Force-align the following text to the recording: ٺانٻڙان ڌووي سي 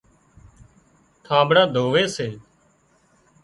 ٺانٻڙان 1.25 1.67
ڌووي 1.73 2.03
سي 2.15 2.27